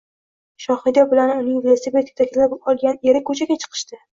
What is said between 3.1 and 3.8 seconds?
eri ko‘chaga